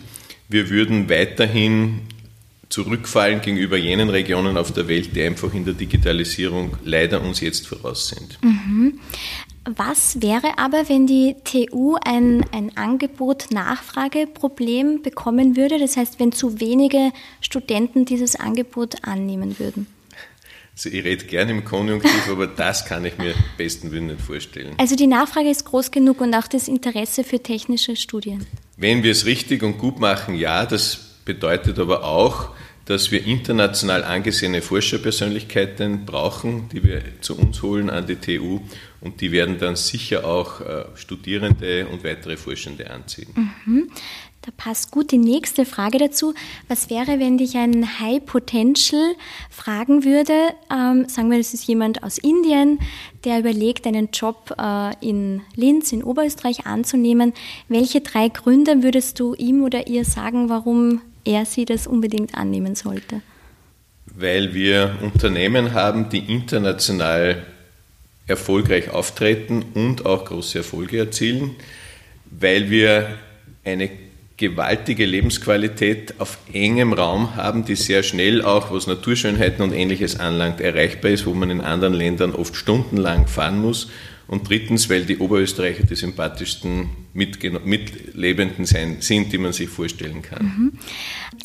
wir 0.49 0.71
würden 0.71 1.11
weiterhin 1.11 2.03
zurückfallen 2.69 3.41
gegenüber 3.41 3.77
jenen 3.77 4.11
Regionen 4.11 4.57
auf 4.57 4.73
der 4.73 4.89
Welt, 4.89 5.15
die 5.15 5.23
einfach 5.23 5.55
in 5.55 5.65
der 5.65 5.75
Digitalisierung 5.75 6.77
leider 6.85 7.23
uns 7.23 7.41
jetzt 7.41 7.67
voraus 7.67 8.09
sind. 8.09 8.39
Mhm. 8.43 8.99
Was 9.65 10.21
wäre 10.21 10.59
aber, 10.59 10.91
wenn 10.91 11.07
die 11.07 11.37
TU 11.43 11.97
ein, 12.05 12.45
ein 12.53 12.77
Angebot-Nachfrage-Problem 12.77 15.01
bekommen 15.01 15.57
würde? 15.57 15.79
Das 15.79 15.97
heißt, 15.97 16.21
wenn 16.21 16.33
zu 16.33 16.61
wenige 16.61 17.13
Studenten 17.41 18.05
dieses 18.05 18.37
Angebot 18.37 18.97
annehmen 19.05 19.59
würden? 19.59 19.87
Also 20.77 20.91
ich 20.91 21.03
rede 21.05 21.25
gerne 21.25 21.53
im 21.53 21.65
Konjunktiv, 21.65 22.29
aber 22.29 22.49
das 22.49 22.85
kann 22.85 23.07
ich 23.07 23.17
mir 23.17 23.33
besten 23.57 23.93
Willen 23.93 24.09
nicht 24.09 24.21
vorstellen. 24.21 24.75
Also 24.77 24.97
die 24.97 25.07
Nachfrage 25.07 25.49
ist 25.49 25.65
groß 25.65 25.93
genug 25.93 26.21
und 26.21 26.35
auch 26.35 26.49
das 26.49 26.69
Interesse 26.69 27.25
für 27.25 27.41
technische 27.41 27.97
Studien. 27.97 28.45
Wenn 28.77 29.03
wir 29.05 29.13
es 29.13 29.25
richtig 29.25 29.63
und 29.63 29.79
gut 29.79 30.01
machen, 30.01 30.35
ja, 30.35 30.67
das 30.67 31.14
bedeutet 31.25 31.79
aber 31.79 32.05
auch, 32.05 32.51
dass 32.87 33.11
wir 33.11 33.25
international 33.25 34.05
angesehene 34.05 34.61
Forscherpersönlichkeiten 34.61 36.05
brauchen, 36.05 36.69
die 36.69 36.85
wir 36.85 37.03
zu 37.21 37.37
uns 37.37 37.63
holen 37.63 37.89
an 37.89 38.07
die 38.07 38.17
TU 38.17 38.61
und 39.01 39.21
die 39.21 39.33
werden 39.33 39.59
dann 39.59 39.77
sicher 39.77 40.27
auch 40.27 40.61
äh, 40.61 40.85
Studierende 40.95 41.87
und 41.87 42.05
weitere 42.05 42.37
Forschende 42.37 42.91
anziehen. 42.91 43.29
Mhm. 43.65 43.91
Da 44.43 44.51
passt 44.55 44.91
gut 44.91 45.11
die 45.11 45.19
nächste 45.19 45.65
Frage 45.65 45.97
dazu. 45.97 46.35
Was 46.69 46.91
wäre, 46.91 47.19
wenn 47.19 47.39
dich 47.39 47.57
ein 47.57 47.99
High 47.99 48.27
Potential 48.27 49.15
fragen 49.49 50.05
würde? 50.05 50.35
Ähm, 50.71 51.09
sagen 51.09 51.31
wir, 51.31 51.39
das 51.39 51.55
ist 51.55 51.67
jemand 51.67 52.03
aus 52.03 52.19
Indien, 52.19 52.79
der 53.25 53.39
überlegt, 53.39 53.87
einen 53.87 54.11
Job 54.13 54.55
äh, 54.59 54.93
in 55.01 55.41
Linz, 55.57 55.93
in 55.93 56.05
Oberösterreich 56.05 56.67
anzunehmen. 56.67 57.33
Welche 57.69 58.03
drei 58.03 58.29
Gründe 58.29 58.83
würdest 58.83 59.19
du 59.19 59.33
ihm 59.33 59.65
oder 59.65 59.87
ihr 59.87 60.05
sagen, 60.05 60.51
warum 60.51 61.01
er 61.25 61.45
sie 61.45 61.65
das 61.65 61.87
unbedingt 61.87 62.35
annehmen 62.35 62.75
sollte? 62.75 63.23
Weil 64.07 64.55
wir 64.55 64.97
Unternehmen 65.03 65.73
haben, 65.73 66.09
die 66.09 66.33
international 66.33 67.45
erfolgreich 68.27 68.91
auftreten 68.91 69.65
und 69.75 70.07
auch 70.07 70.25
große 70.25 70.59
Erfolge 70.59 70.99
erzielen, 70.99 71.57
weil 72.31 72.71
wir 72.71 73.19
eine 73.65 73.91
gewaltige 74.37 75.07
Lebensqualität 75.07 76.15
auf 76.19 76.39
engem 76.53 76.93
Raum 76.93 77.37
haben, 77.37 77.65
die 77.65 77.77
sehr 77.77 78.03
schnell 78.03 78.43
auch, 78.43 78.73
was 78.73 78.87
Naturschönheiten 78.87 79.63
und 79.63 79.73
ähnliches 79.73 80.19
anlangt, 80.19 80.61
erreichbar 80.61 81.13
ist, 81.13 81.27
wo 81.27 81.35
man 81.35 81.51
in 81.51 81.61
anderen 81.61 81.95
Ländern 81.95 82.35
oft 82.35 82.57
stundenlang 82.57 83.27
fahren 83.27 83.61
muss 83.61 83.89
und 84.27 84.49
drittens, 84.49 84.89
weil 84.89 85.05
die 85.05 85.19
Oberösterreicher 85.19 85.85
die 85.85 85.95
sympathischsten 85.95 86.89
Mitlebenden 87.13 88.65
sein, 88.65 88.97
sind, 89.01 89.33
die 89.33 89.39
man 89.39 89.53
sich 89.53 89.69
vorstellen 89.69 90.23
kann. 90.23 90.45
Mhm. 90.45 90.73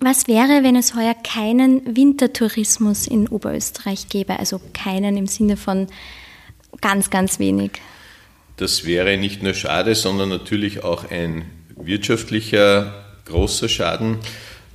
Was 0.02 0.28
wäre, 0.28 0.64
wenn 0.64 0.76
es 0.76 0.96
heuer 0.96 1.16
keinen 1.16 1.96
Wintertourismus 1.96 3.08
in 3.08 3.28
Oberösterreich 3.28 4.08
gäbe? 4.10 4.40
Also 4.40 4.62
keinen 4.74 5.18
im 5.18 5.28
Sinne 5.28 5.58
von 5.58 5.88
ganz, 6.82 7.10
ganz 7.10 7.40
wenig. 7.40 7.72
Das 8.58 8.86
wäre 8.86 9.18
nicht 9.18 9.44
nur 9.44 9.54
schade, 9.54 9.96
sondern 9.96 10.30
natürlich 10.30 10.84
auch 10.84 11.10
ein 11.10 11.46
wirtschaftlicher 11.76 13.06
großer 13.26 13.70
Schaden. 13.70 14.18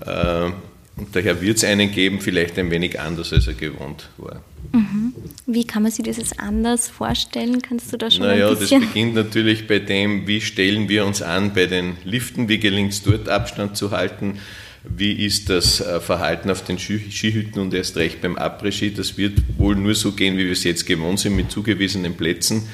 Äh, 0.05 0.51
und 0.97 1.15
daher 1.17 1.41
wird 1.43 1.57
es 1.57 1.65
einen 1.65 1.91
geben, 1.91 2.21
vielleicht 2.21 2.59
ein 2.59 2.71
wenig 2.71 3.01
anders, 3.01 3.33
als 3.33 3.49
er 3.49 3.55
gewohnt 3.55 4.11
war. 4.17 4.43
Mhm. 4.73 5.13
Wie 5.47 5.67
kann 5.67 5.83
man 5.83 5.91
sich 5.91 6.05
das 6.05 6.39
anders 6.39 6.89
vorstellen? 6.89 7.61
Kannst 7.63 7.93
du 7.93 7.97
da 7.97 8.11
schon 8.11 8.23
naja, 8.23 8.49
ein 8.49 8.59
bisschen... 8.59 8.81
das 8.81 8.91
beginnt 8.91 9.15
natürlich 9.15 9.67
bei 9.67 9.81
dem, 9.81 10.27
wie 10.27 10.41
stellen 10.41 10.89
wir 10.89 11.05
uns 11.05 11.21
an 11.21 11.53
bei 11.53 11.67
den 11.67 11.97
Liften, 12.05 12.49
wie 12.49 12.59
gelingt 12.59 12.93
es 12.93 13.03
dort 13.03 13.29
Abstand 13.29 13.77
zu 13.77 13.91
halten, 13.91 14.39
wie 14.85 15.13
ist 15.13 15.51
das 15.51 15.81
äh, 15.81 16.01
Verhalten 16.01 16.51
auf 16.51 16.63
den 16.63 16.79
Skihütten 16.79 17.61
und 17.61 17.75
erst 17.75 17.97
recht 17.97 18.21
beim 18.21 18.37
Après-Ski. 18.37 18.93
Das 18.93 19.17
wird 19.17 19.43
wohl 19.59 19.75
nur 19.77 19.95
so 19.95 20.13
gehen, 20.13 20.37
wie 20.37 20.45
wir 20.45 20.53
es 20.53 20.65
jetzt 20.65 20.87
gewohnt 20.87 21.19
sind, 21.19 21.35
mit 21.37 21.51
zugewiesenen 21.51 22.15
Plätzen. 22.15 22.69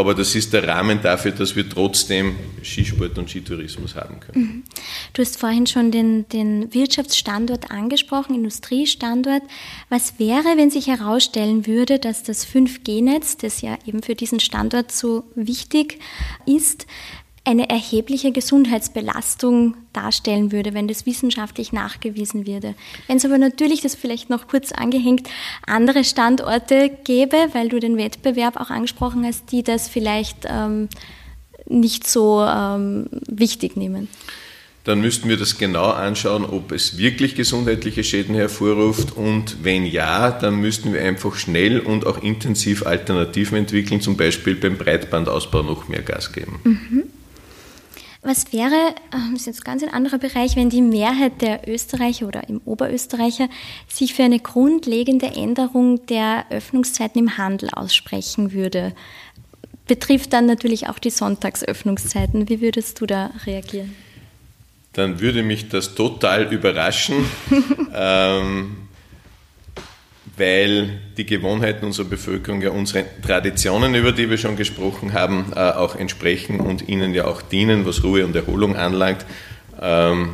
Aber 0.00 0.14
das 0.14 0.34
ist 0.34 0.54
der 0.54 0.66
Rahmen 0.66 1.02
dafür, 1.02 1.32
dass 1.32 1.54
wir 1.56 1.68
trotzdem 1.68 2.36
Skisport 2.62 3.18
und 3.18 3.28
Skitourismus 3.28 3.94
haben 3.96 4.18
können. 4.18 4.42
Mhm. 4.42 4.62
Du 5.12 5.20
hast 5.20 5.38
vorhin 5.38 5.66
schon 5.66 5.90
den, 5.90 6.26
den 6.30 6.72
Wirtschaftsstandort 6.72 7.70
angesprochen, 7.70 8.34
Industriestandort. 8.34 9.42
Was 9.90 10.18
wäre, 10.18 10.56
wenn 10.56 10.70
sich 10.70 10.86
herausstellen 10.86 11.66
würde, 11.66 11.98
dass 11.98 12.22
das 12.22 12.46
5G-Netz, 12.46 13.36
das 13.36 13.60
ja 13.60 13.76
eben 13.84 14.02
für 14.02 14.14
diesen 14.14 14.40
Standort 14.40 14.90
so 14.90 15.24
wichtig 15.34 15.98
ist, 16.46 16.86
eine 17.44 17.70
erhebliche 17.70 18.32
Gesundheitsbelastung 18.32 19.74
darstellen 19.92 20.52
würde, 20.52 20.74
wenn 20.74 20.88
das 20.88 21.06
wissenschaftlich 21.06 21.72
nachgewiesen 21.72 22.46
würde. 22.46 22.74
Wenn 23.06 23.16
es 23.16 23.24
aber 23.24 23.38
natürlich, 23.38 23.80
das 23.80 23.94
vielleicht 23.94 24.28
noch 24.30 24.46
kurz 24.46 24.72
angehängt, 24.72 25.28
andere 25.66 26.04
Standorte 26.04 26.90
gäbe, 27.04 27.36
weil 27.52 27.68
du 27.70 27.80
den 27.80 27.96
Wettbewerb 27.96 28.56
auch 28.60 28.70
angesprochen 28.70 29.24
hast, 29.24 29.50
die 29.52 29.62
das 29.62 29.88
vielleicht 29.88 30.46
ähm, 30.46 30.88
nicht 31.66 32.06
so 32.06 32.42
ähm, 32.42 33.06
wichtig 33.26 33.76
nehmen. 33.76 34.08
Dann 34.84 35.00
müssten 35.00 35.28
wir 35.28 35.36
das 35.36 35.58
genau 35.58 35.90
anschauen, 35.90 36.44
ob 36.44 36.72
es 36.72 36.96
wirklich 36.96 37.34
gesundheitliche 37.34 38.02
Schäden 38.02 38.34
hervorruft 38.34 39.14
und 39.16 39.58
wenn 39.62 39.84
ja, 39.84 40.30
dann 40.30 40.56
müssten 40.56 40.94
wir 40.94 41.02
einfach 41.02 41.36
schnell 41.36 41.80
und 41.80 42.06
auch 42.06 42.22
intensiv 42.22 42.86
Alternativen 42.86 43.58
entwickeln, 43.58 44.00
zum 44.00 44.16
Beispiel 44.16 44.54
beim 44.54 44.78
Breitbandausbau 44.78 45.62
noch 45.62 45.88
mehr 45.88 46.02
Gas 46.02 46.32
geben. 46.32 46.60
Mhm. 46.64 47.02
Was 48.22 48.52
wäre, 48.52 48.94
ähm, 49.14 49.30
das 49.32 49.42
ist 49.42 49.46
jetzt 49.46 49.64
ganz 49.64 49.82
ein 49.82 49.88
anderer 49.88 50.18
Bereich, 50.18 50.54
wenn 50.54 50.68
die 50.68 50.82
Mehrheit 50.82 51.40
der 51.40 51.66
Österreicher 51.66 52.26
oder 52.26 52.48
im 52.48 52.60
Oberösterreicher 52.66 53.48
sich 53.88 54.12
für 54.12 54.24
eine 54.24 54.40
grundlegende 54.40 55.26
Änderung 55.26 56.04
der 56.06 56.44
Öffnungszeiten 56.50 57.18
im 57.18 57.38
Handel 57.38 57.70
aussprechen 57.70 58.52
würde? 58.52 58.94
Betrifft 59.86 60.34
dann 60.34 60.46
natürlich 60.46 60.88
auch 60.88 60.98
die 60.98 61.10
Sonntagsöffnungszeiten. 61.10 62.48
Wie 62.48 62.60
würdest 62.60 63.00
du 63.00 63.06
da 63.06 63.30
reagieren? 63.46 63.96
Dann 64.92 65.20
würde 65.20 65.42
mich 65.42 65.68
das 65.68 65.94
total 65.94 66.52
überraschen. 66.52 67.24
ähm, 67.94 68.76
weil 70.40 70.98
die 71.16 71.26
Gewohnheiten 71.26 71.86
unserer 71.86 72.08
Bevölkerung 72.08 72.60
ja 72.62 72.70
unseren 72.70 73.04
Traditionen, 73.24 73.94
über 73.94 74.10
die 74.10 74.28
wir 74.28 74.38
schon 74.38 74.56
gesprochen 74.56 75.12
haben, 75.12 75.52
äh, 75.54 75.60
auch 75.60 75.94
entsprechen 75.94 76.58
und 76.58 76.88
ihnen 76.88 77.14
ja 77.14 77.26
auch 77.26 77.42
dienen, 77.42 77.86
was 77.86 78.02
Ruhe 78.02 78.24
und 78.24 78.34
Erholung 78.34 78.74
anlangt. 78.74 79.24
Ähm, 79.80 80.30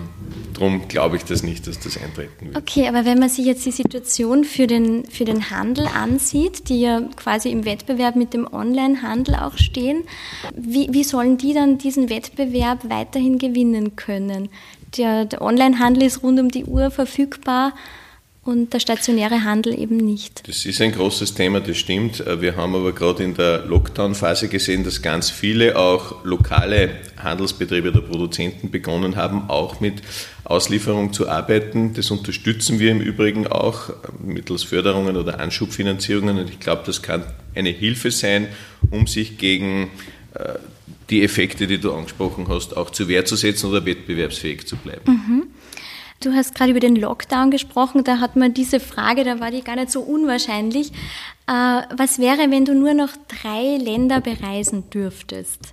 Darum 0.57 0.89
glaube 0.89 1.17
ich 1.17 1.25
das 1.25 1.43
nicht, 1.43 1.67
dass 1.67 1.79
das 1.81 2.03
eintreten 2.03 2.47
wird. 2.47 2.57
Okay, 2.57 2.89
aber 2.89 3.05
wenn 3.05 3.19
man 3.19 3.29
sich 3.29 3.45
jetzt 3.45 3.67
die 3.67 3.71
Situation 3.71 4.45
für 4.45 4.67
den, 4.67 5.05
für 5.05 5.27
den 5.27 5.51
Handel 5.51 5.87
ansieht, 5.87 6.71
die 6.71 6.81
ja 6.81 7.03
quasi 7.17 7.51
im 7.51 7.67
Wettbewerb 7.67 8.17
mit 8.17 8.33
dem 8.33 8.51
Online-Handel 8.51 9.35
auch 9.35 9.59
stehen, 9.59 10.05
wie, 10.55 10.89
wie 10.93 11.05
sollen 11.05 11.37
die 11.37 11.53
dann 11.53 11.77
diesen 11.77 12.09
Wettbewerb 12.09 12.89
weiterhin 12.89 13.39
gewinnen 13.39 13.97
können? 13.97 14.49
Der, 14.97 15.27
der 15.27 15.43
Online-Handel 15.43 16.05
ist 16.05 16.23
rund 16.23 16.41
um 16.41 16.51
die 16.51 16.65
Uhr 16.65 16.91
verfügbar 16.91 17.75
und 18.47 18.73
der 18.73 18.81
stationäre 18.81 19.45
Handel 19.45 19.79
eben 19.79 19.97
nicht. 19.97 20.47
Das 20.49 20.65
ist 20.65 20.81
ein 20.81 20.93
großes 20.93 21.35
Thema, 21.35 21.61
das 21.61 21.77
stimmt. 21.77 22.23
Wir 22.41 22.57
haben 22.57 22.75
aber 22.75 22.93
gerade 22.93 23.25
in 23.25 23.35
der 23.35 23.67
Lockdown-Phase 23.67 24.49
gesehen, 24.49 24.85
dass 24.85 25.03
ganz 25.03 25.31
viele 25.31 25.77
auch 25.77 26.25
lokale 26.25 26.91
Handelsbetriebe 27.19 27.91
oder 27.91 28.01
Produzenten 28.01 28.71
begonnen 28.71 29.17
haben, 29.17 29.51
auch 29.51 29.81
mit 29.81 30.03
Auslieferung 30.45 31.13
zu 31.13 31.29
arbeiten. 31.29 31.95
Das 31.95 32.11
unterstützen 32.11 32.79
wir 32.79 32.93
im 32.93 33.01
Übrigen 33.01 33.47
auch 33.47 33.91
mittels 34.23 34.63
Förderungen 34.63 35.17
oder 35.17 35.41
Anschubfinanzierungen. 35.41 36.39
Und 36.39 36.49
ich 36.49 36.61
glaube, 36.61 36.83
das 36.87 37.03
kann 37.03 37.25
eine 37.55 37.71
Hilfe 37.71 38.11
sein, 38.11 38.49
um 38.91 39.07
sich 39.07 39.39
gegen 39.39 39.91
äh, 40.35 40.55
die 41.11 41.23
Effekte, 41.23 41.67
die 41.67 41.79
du 41.79 41.93
angesprochen 41.93 42.47
hast, 42.49 42.77
auch 42.77 42.91
zur 42.91 43.09
Wehr 43.09 43.25
zu 43.25 43.37
setzen 43.37 43.71
oder 43.71 43.85
wettbewerbsfähig 43.85 44.67
zu 44.67 44.77
bleiben. 44.77 45.03
Mhm. 45.07 45.46
Du 46.21 46.33
hast 46.33 46.55
gerade 46.55 46.71
über 46.71 46.81
den 46.81 46.97
Lockdown 46.97 47.51
gesprochen, 47.51 48.03
da 48.05 48.21
hat 48.21 48.37
man 48.37 48.55
diese 48.55 48.81
Frage, 48.81 49.25
da 49.25 49.39
war 49.39 49.51
die 49.51 49.63
gar 49.63 49.77
nicht 49.77 49.91
so 49.91 50.01
unwahrscheinlich. 50.01 50.93
Äh, 51.47 51.83
was 51.97 52.19
wäre, 52.19 52.51
wenn 52.51 52.65
du 52.65 52.75
nur 52.75 52.95
noch 52.95 53.11
drei 53.43 53.77
Länder 53.77 54.21
bereisen 54.21 54.89
dürftest? 54.91 55.73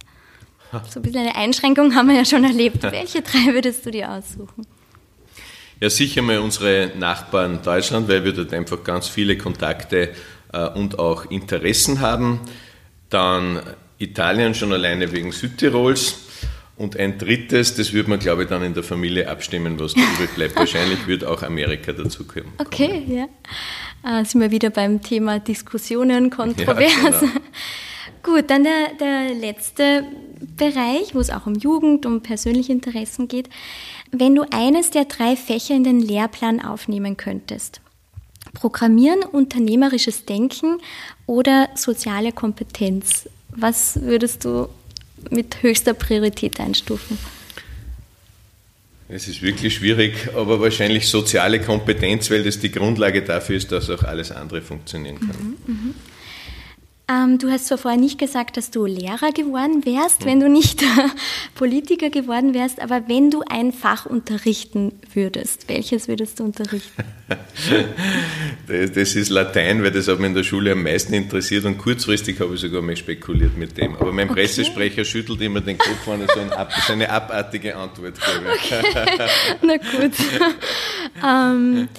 So 0.89 0.99
ein 0.99 1.03
bisschen 1.03 1.21
eine 1.21 1.35
Einschränkung 1.35 1.93
haben 1.95 2.09
wir 2.09 2.15
ja 2.15 2.25
schon 2.25 2.43
erlebt. 2.43 2.83
Welche 2.91 3.21
drei 3.21 3.53
würdest 3.53 3.85
du 3.85 3.91
dir 3.91 4.11
aussuchen? 4.11 4.65
Ja, 5.79 5.89
sicher 5.89 6.21
mal 6.21 6.39
unsere 6.39 6.91
Nachbarn 6.97 7.61
Deutschland, 7.61 8.07
weil 8.07 8.23
wir 8.23 8.33
dort 8.33 8.53
einfach 8.53 8.83
ganz 8.83 9.07
viele 9.07 9.37
Kontakte 9.37 10.13
äh, 10.51 10.69
und 10.69 10.99
auch 10.99 11.29
Interessen 11.29 11.99
haben. 11.99 12.39
Dann 13.09 13.61
Italien 13.97 14.55
schon 14.55 14.73
alleine 14.73 15.11
wegen 15.11 15.31
Südtirols. 15.31 16.22
Und 16.75 16.97
ein 16.97 17.19
drittes, 17.19 17.75
das 17.75 17.93
würde 17.93 18.09
man, 18.09 18.19
glaube 18.19 18.43
ich, 18.43 18.49
dann 18.49 18.63
in 18.63 18.73
der 18.73 18.83
Familie 18.83 19.29
abstimmen, 19.29 19.79
was 19.79 19.93
da 19.93 20.01
übrig 20.01 20.31
bleibt. 20.35 20.55
Wahrscheinlich 20.55 21.05
wird 21.05 21.23
auch 21.23 21.43
Amerika 21.43 21.93
dazukommen. 21.93 22.51
Okay, 22.57 23.03
ja. 23.07 24.19
Äh, 24.19 24.25
sind 24.25 24.41
wir 24.41 24.49
wieder 24.51 24.71
beim 24.71 25.01
Thema 25.01 25.39
Diskussionen, 25.39 26.29
Kontroversen. 26.29 27.03
Ja, 27.03 27.11
genau. 27.11 27.31
Gut, 28.23 28.49
dann 28.49 28.63
der, 28.63 28.93
der 28.99 29.35
letzte 29.35 30.05
Bereich, 30.57 31.13
wo 31.13 31.19
es 31.19 31.29
auch 31.29 31.45
um 31.45 31.55
Jugend, 31.55 32.05
um 32.05 32.21
persönliche 32.21 32.71
Interessen 32.71 33.27
geht. 33.27 33.49
Wenn 34.11 34.35
du 34.35 34.43
eines 34.51 34.91
der 34.91 35.05
drei 35.05 35.35
Fächer 35.35 35.75
in 35.75 35.83
den 35.83 35.99
Lehrplan 35.99 36.59
aufnehmen 36.61 37.17
könntest, 37.17 37.81
Programmieren, 38.53 39.23
unternehmerisches 39.23 40.25
Denken 40.25 40.77
oder 41.25 41.69
soziale 41.75 42.31
Kompetenz, 42.31 43.27
was 43.49 44.01
würdest 44.01 44.45
du 44.45 44.69
mit 45.31 45.61
höchster 45.61 45.93
Priorität 45.93 46.59
einstufen? 46.59 47.17
Es 49.09 49.27
ist 49.27 49.41
wirklich 49.41 49.75
schwierig, 49.75 50.29
aber 50.33 50.59
wahrscheinlich 50.59 51.07
soziale 51.07 51.59
Kompetenz, 51.59 52.31
weil 52.31 52.43
das 52.43 52.59
die 52.59 52.71
Grundlage 52.71 53.21
dafür 53.21 53.57
ist, 53.57 53.71
dass 53.71 53.89
auch 53.89 54.03
alles 54.03 54.31
andere 54.31 54.61
funktionieren 54.61 55.19
kann. 55.19 55.57
Mhm, 55.67 55.73
mh. 55.73 55.93
Ähm, 57.09 57.37
du 57.37 57.51
hast 57.51 57.67
zwar 57.67 57.77
vorher 57.77 57.99
nicht 57.99 58.17
gesagt, 58.17 58.55
dass 58.55 58.71
du 58.71 58.85
Lehrer 58.85 59.33
geworden 59.33 59.85
wärst, 59.85 60.23
wenn 60.23 60.39
du 60.39 60.47
nicht 60.47 60.81
Politiker 61.55 62.09
geworden 62.09 62.53
wärst, 62.53 62.81
aber 62.81 63.09
wenn 63.09 63.29
du 63.29 63.43
ein 63.49 63.73
Fach 63.73 64.05
unterrichten 64.05 64.93
würdest, 65.13 65.67
welches 65.67 66.07
würdest 66.07 66.39
du 66.39 66.45
unterrichten? 66.45 67.03
das 68.67 69.15
ist 69.15 69.29
Latein, 69.29 69.83
weil 69.83 69.91
das 69.91 70.07
hat 70.07 70.19
mich 70.19 70.29
in 70.29 70.33
der 70.33 70.43
Schule 70.43 70.71
am 70.71 70.83
meisten 70.83 71.13
interessiert 71.13 71.65
und 71.65 71.77
kurzfristig 71.77 72.39
habe 72.39 72.53
ich 72.55 72.61
sogar 72.61 72.81
mal 72.81 72.95
spekuliert 72.95 73.57
mit 73.57 73.77
dem. 73.77 73.97
Aber 73.97 74.13
mein 74.13 74.29
okay. 74.29 74.41
Pressesprecher 74.41 75.03
schüttelt 75.03 75.41
immer 75.41 75.59
den 75.59 75.77
Kopf, 75.77 76.07
wenn 76.07 76.23
ich 76.23 76.31
so, 76.31 76.39
ein, 76.39 76.51
so 76.87 76.93
eine 76.93 77.09
abartige 77.09 77.75
Antwort 77.75 78.15
gebe. 78.15 78.49
Okay. 78.49 79.17
Na 79.61 79.75
gut. 79.75 80.13
ähm, 81.21 81.89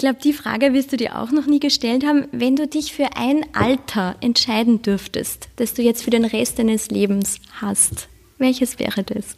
glaube, 0.00 0.18
die 0.22 0.32
Frage 0.32 0.72
wirst 0.72 0.92
du 0.92 0.96
dir 0.96 1.16
auch 1.16 1.30
noch 1.30 1.46
nie 1.46 1.60
gestellt 1.60 2.04
haben. 2.04 2.26
Wenn 2.32 2.56
du 2.56 2.66
dich 2.66 2.92
für 2.92 3.16
ein 3.16 3.44
Alter 3.54 4.16
entscheiden 4.20 4.82
dürftest, 4.82 5.48
das 5.56 5.74
du 5.74 5.82
jetzt 5.82 6.02
für 6.02 6.10
den 6.10 6.24
Rest 6.24 6.58
deines 6.58 6.90
Lebens 6.90 7.38
hast, 7.60 8.08
welches 8.38 8.78
wäre 8.80 9.04
das? 9.04 9.36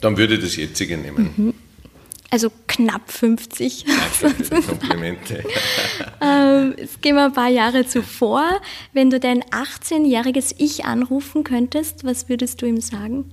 Dann 0.00 0.16
würde 0.16 0.36
ich 0.36 0.40
das 0.40 0.56
jetzige 0.56 0.96
nehmen. 0.96 1.34
Mhm. 1.36 1.54
Also 2.30 2.50
knapp 2.66 3.10
50. 3.10 3.84
Danke 4.20 4.44
für 4.44 4.60
die 4.60 4.66
Komplimente. 4.66 5.44
ähm, 6.20 6.74
jetzt 6.76 7.00
gehen 7.00 7.16
wir 7.16 7.24
ein 7.24 7.32
paar 7.32 7.48
Jahre 7.48 7.86
zuvor. 7.86 8.60
Wenn 8.92 9.10
du 9.10 9.18
dein 9.18 9.42
18-jähriges 9.44 10.54
Ich 10.58 10.84
anrufen 10.84 11.42
könntest, 11.42 12.04
was 12.04 12.28
würdest 12.28 12.60
du 12.60 12.66
ihm 12.66 12.80
sagen? 12.80 13.30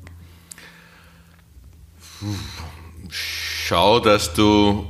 Schau, 3.67 3.99
dass 3.99 4.31
du 4.31 4.85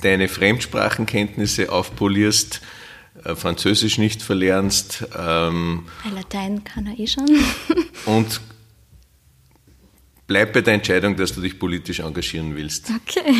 deine 0.00 0.28
Fremdsprachenkenntnisse 0.28 1.72
aufpolierst, 1.72 2.60
äh, 3.24 3.34
Französisch 3.34 3.98
nicht 3.98 4.22
verlernst. 4.22 5.04
Ähm, 5.18 5.84
Latein 6.14 6.62
kann 6.62 6.86
er 6.86 6.96
eh 6.96 7.08
schon. 7.08 7.28
und 8.06 8.40
bleib 10.28 10.52
bei 10.52 10.60
der 10.60 10.74
Entscheidung, 10.74 11.16
dass 11.16 11.32
du 11.32 11.40
dich 11.40 11.58
politisch 11.58 11.98
engagieren 11.98 12.54
willst. 12.54 12.92
Okay. 13.08 13.34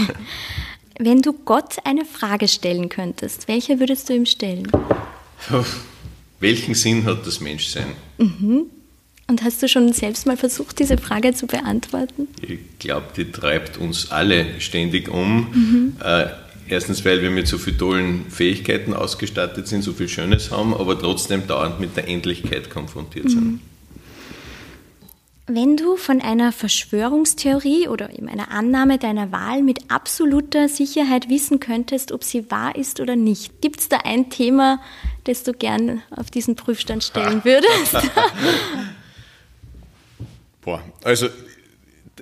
Wenn 0.98 1.22
du 1.22 1.32
Gott 1.32 1.76
eine 1.84 2.04
Frage 2.04 2.48
stellen 2.48 2.88
könntest, 2.88 3.46
welche 3.46 3.78
würdest 3.78 4.08
du 4.08 4.14
ihm 4.14 4.26
stellen? 4.26 4.66
Welchen 6.40 6.74
Sinn 6.74 7.04
hat 7.04 7.24
das 7.24 7.38
Menschsein? 7.38 7.94
Mhm. 8.18 8.66
Und 9.26 9.42
hast 9.42 9.62
du 9.62 9.68
schon 9.68 9.92
selbst 9.92 10.26
mal 10.26 10.36
versucht, 10.36 10.78
diese 10.78 10.98
Frage 10.98 11.32
zu 11.32 11.46
beantworten? 11.46 12.28
Ich 12.42 12.58
glaube, 12.78 13.06
die 13.16 13.30
treibt 13.30 13.78
uns 13.78 14.10
alle 14.10 14.60
ständig 14.60 15.08
um. 15.08 15.48
Mhm. 15.52 15.96
Äh, 16.04 16.26
erstens, 16.68 17.04
weil 17.06 17.22
wir 17.22 17.30
mit 17.30 17.48
so 17.48 17.56
vielen 17.56 17.78
tollen 17.78 18.26
Fähigkeiten 18.28 18.92
ausgestattet 18.92 19.66
sind, 19.66 19.82
so 19.82 19.94
viel 19.94 20.08
Schönes 20.08 20.50
haben, 20.50 20.74
aber 20.74 20.98
trotzdem 20.98 21.46
dauernd 21.46 21.80
mit 21.80 21.96
der 21.96 22.06
Endlichkeit 22.06 22.68
konfrontiert 22.68 23.30
sind. 23.30 23.44
Mhm. 23.44 23.60
Wenn 25.46 25.76
du 25.76 25.96
von 25.96 26.22
einer 26.22 26.52
Verschwörungstheorie 26.52 27.88
oder 27.88 28.10
eben 28.10 28.28
einer 28.28 28.50
Annahme 28.50 28.98
deiner 28.98 29.30
Wahl 29.30 29.62
mit 29.62 29.90
absoluter 29.90 30.70
Sicherheit 30.70 31.28
wissen 31.28 31.60
könntest, 31.60 32.12
ob 32.12 32.24
sie 32.24 32.50
wahr 32.50 32.76
ist 32.76 32.98
oder 32.98 33.14
nicht, 33.14 33.60
gibt 33.60 33.80
es 33.80 33.90
da 33.90 33.98
ein 34.04 34.30
Thema, 34.30 34.80
das 35.24 35.42
du 35.42 35.52
gern 35.52 36.02
auf 36.10 36.30
diesen 36.30 36.56
Prüfstand 36.56 37.04
stellen 37.04 37.44
würdest? 37.44 37.94
Boah, 40.64 40.82
also 41.02 41.28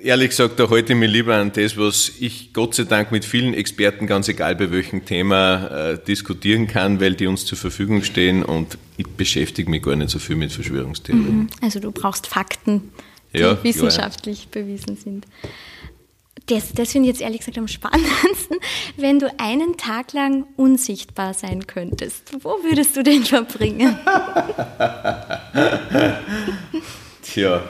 ehrlich 0.01 0.29
gesagt, 0.29 0.59
da 0.59 0.69
halte 0.69 0.93
ich 0.93 0.99
mich 0.99 1.09
lieber 1.09 1.35
an 1.35 1.51
das, 1.53 1.77
was 1.77 2.11
ich 2.19 2.53
Gott 2.53 2.75
sei 2.75 2.83
Dank 2.83 3.11
mit 3.11 3.25
vielen 3.25 3.53
Experten, 3.53 4.07
ganz 4.07 4.27
egal 4.27 4.55
bei 4.55 4.71
welchem 4.71 5.05
Thema, 5.05 5.67
äh, 5.67 5.97
diskutieren 5.97 6.67
kann, 6.67 6.99
weil 6.99 7.15
die 7.15 7.27
uns 7.27 7.45
zur 7.45 7.57
Verfügung 7.57 8.03
stehen 8.03 8.43
und 8.43 8.77
ich 8.97 9.07
beschäftige 9.07 9.69
mich 9.69 9.81
gar 9.81 9.95
nicht 9.95 10.09
so 10.09 10.19
viel 10.19 10.35
mit 10.35 10.51
Verschwörungstheorien. 10.51 11.37
Mhm. 11.37 11.47
Also 11.61 11.79
du 11.79 11.91
brauchst 11.91 12.27
Fakten, 12.27 12.91
die 13.33 13.39
ja, 13.39 13.63
wissenschaftlich 13.63 14.51
klar. 14.51 14.65
bewiesen 14.65 14.97
sind. 14.97 15.25
Das, 16.47 16.73
das 16.73 16.91
finde 16.91 17.07
ich 17.07 17.15
jetzt 17.15 17.21
ehrlich 17.21 17.39
gesagt 17.39 17.57
am 17.57 17.69
spannendsten. 17.69 18.57
Wenn 18.97 19.19
du 19.19 19.33
einen 19.39 19.77
Tag 19.77 20.11
lang 20.11 20.45
unsichtbar 20.57 21.33
sein 21.33 21.65
könntest, 21.67 22.33
wo 22.43 22.57
würdest 22.63 22.97
du 22.97 23.03
den 23.03 23.23
verbringen? 23.23 23.97
Tja, 27.21 27.63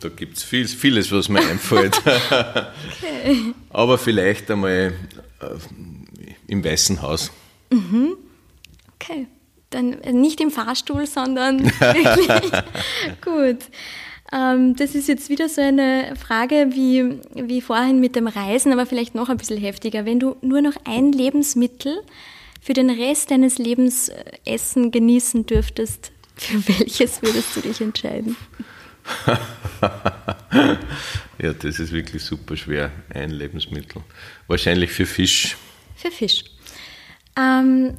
da 0.00 0.08
gibt 0.08 0.36
es 0.36 0.42
viel, 0.42 0.66
vieles, 0.68 1.10
was 1.12 1.28
mir 1.28 1.40
einfällt. 1.50 1.96
okay. 1.98 3.54
Aber 3.70 3.98
vielleicht 3.98 4.50
einmal 4.50 4.94
äh, 5.40 5.46
im 6.46 6.64
Weißen 6.64 7.02
Haus. 7.02 7.30
Mhm. 7.70 8.16
Okay. 8.94 9.26
Dann 9.70 9.90
nicht 10.12 10.40
im 10.40 10.50
Fahrstuhl, 10.50 11.06
sondern 11.06 11.64
wirklich. 11.78 12.52
Gut. 13.24 13.58
Ähm, 14.32 14.76
das 14.76 14.94
ist 14.94 15.08
jetzt 15.08 15.28
wieder 15.28 15.48
so 15.48 15.60
eine 15.60 16.14
Frage 16.16 16.68
wie, 16.72 17.20
wie 17.34 17.60
vorhin 17.60 18.00
mit 18.00 18.16
dem 18.16 18.26
Reisen, 18.26 18.72
aber 18.72 18.86
vielleicht 18.86 19.14
noch 19.14 19.28
ein 19.28 19.36
bisschen 19.36 19.58
heftiger. 19.58 20.04
Wenn 20.04 20.20
du 20.20 20.36
nur 20.40 20.60
noch 20.60 20.74
ein 20.84 21.12
Lebensmittel 21.12 22.00
für 22.60 22.74
den 22.74 22.90
Rest 22.90 23.30
deines 23.30 23.58
Lebens 23.58 24.08
äh, 24.08 24.24
essen, 24.44 24.90
genießen 24.90 25.46
dürftest, 25.46 26.12
für 26.36 26.68
welches 26.68 27.22
würdest 27.22 27.56
du 27.56 27.60
dich 27.60 27.80
entscheiden? 27.80 28.36
ja, 31.38 31.52
das 31.52 31.78
ist 31.78 31.92
wirklich 31.92 32.22
super 32.22 32.56
schwer. 32.56 32.90
Ein 33.12 33.30
Lebensmittel. 33.30 34.02
Wahrscheinlich 34.46 34.90
für 34.90 35.06
Fisch. 35.06 35.56
Für 35.96 36.10
Fisch. 36.10 36.44
Ähm, 37.36 37.98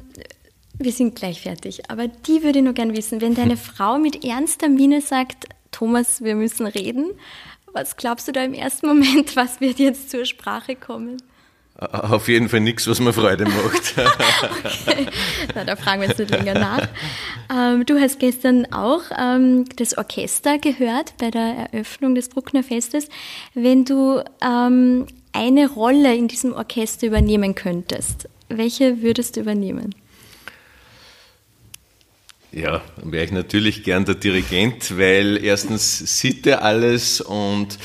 wir 0.78 0.92
sind 0.92 1.14
gleich 1.14 1.42
fertig, 1.42 1.90
aber 1.90 2.08
die 2.08 2.42
würde 2.42 2.58
ich 2.58 2.64
nur 2.64 2.74
gern 2.74 2.96
wissen. 2.96 3.20
Wenn 3.20 3.34
deine 3.34 3.56
Frau 3.56 3.98
mit 3.98 4.24
ernster 4.24 4.68
Miene 4.68 5.00
sagt, 5.00 5.46
Thomas, 5.70 6.22
wir 6.22 6.34
müssen 6.34 6.66
reden, 6.66 7.12
was 7.72 7.96
glaubst 7.96 8.28
du 8.28 8.32
da 8.32 8.44
im 8.44 8.54
ersten 8.54 8.86
Moment, 8.86 9.36
was 9.36 9.60
wird 9.60 9.78
jetzt 9.78 10.10
zur 10.10 10.24
Sprache 10.24 10.76
kommen? 10.76 11.16
Auf 11.78 12.28
jeden 12.28 12.48
Fall 12.48 12.60
nichts, 12.60 12.86
was 12.86 13.00
mir 13.00 13.12
Freude 13.12 13.44
macht. 13.44 13.94
okay. 14.86 15.06
Na, 15.54 15.64
da 15.64 15.74
fragen 15.74 16.02
wir 16.02 16.08
jetzt 16.08 16.18
nicht 16.18 16.30
länger 16.30 16.54
nach. 16.54 16.88
Ähm, 17.52 17.84
du 17.86 17.98
hast 17.98 18.20
gestern 18.20 18.70
auch 18.72 19.02
ähm, 19.18 19.64
das 19.76 19.96
Orchester 19.96 20.58
gehört 20.58 21.14
bei 21.18 21.30
der 21.30 21.68
Eröffnung 21.72 22.14
des 22.14 22.28
Bruckner 22.28 22.62
Festes. 22.62 23.08
Wenn 23.54 23.84
du 23.84 24.22
ähm, 24.42 25.06
eine 25.32 25.70
Rolle 25.70 26.14
in 26.14 26.28
diesem 26.28 26.52
Orchester 26.52 27.06
übernehmen 27.06 27.54
könntest, 27.54 28.28
welche 28.48 29.02
würdest 29.02 29.36
du 29.36 29.40
übernehmen? 29.40 29.94
Ja, 32.52 32.82
wäre 33.02 33.24
ich 33.24 33.32
natürlich 33.32 33.82
gern 33.82 34.04
der 34.04 34.14
Dirigent, 34.14 34.98
weil 34.98 35.42
erstens 35.42 36.18
sieht 36.18 36.46
er 36.46 36.62
alles 36.62 37.22
und 37.22 37.78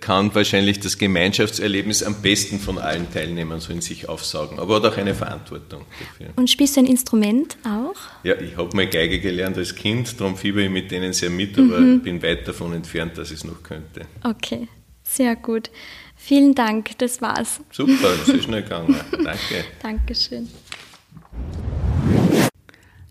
kann 0.00 0.34
wahrscheinlich 0.34 0.80
das 0.80 0.98
Gemeinschaftserlebnis 0.98 2.02
am 2.02 2.20
besten 2.22 2.58
von 2.58 2.78
allen 2.78 3.10
Teilnehmern 3.12 3.60
so 3.60 3.72
in 3.72 3.80
sich 3.80 4.08
aufsaugen, 4.08 4.58
aber 4.58 4.76
hat 4.76 4.84
auch 4.84 4.96
eine 4.96 5.14
Verantwortung 5.14 5.84
dafür. 6.00 6.32
Und 6.36 6.50
spielst 6.50 6.76
du 6.76 6.80
ein 6.80 6.86
Instrument 6.86 7.56
auch? 7.64 7.96
Ja, 8.24 8.34
ich 8.40 8.56
habe 8.56 8.74
mal 8.74 8.86
Geige 8.86 9.20
gelernt 9.20 9.56
als 9.56 9.74
Kind, 9.74 10.20
darum 10.20 10.36
fieber 10.36 10.60
ich 10.60 10.70
mit 10.70 10.90
denen 10.90 11.12
sehr 11.12 11.30
mit, 11.30 11.56
aber 11.58 11.78
mhm. 11.78 12.00
bin 12.00 12.22
weit 12.22 12.46
davon 12.48 12.72
entfernt, 12.74 13.16
dass 13.16 13.30
ich 13.30 13.38
es 13.38 13.44
noch 13.44 13.62
könnte. 13.62 14.02
Okay, 14.24 14.68
sehr 15.02 15.36
gut. 15.36 15.70
Vielen 16.16 16.54
Dank, 16.54 16.98
das 16.98 17.20
war's. 17.20 17.60
Super, 17.70 18.08
das 18.18 18.28
ist 18.28 18.44
schnell 18.44 18.62
gegangen. 18.64 18.96
Danke. 19.12 19.64
Dankeschön. 19.80 20.48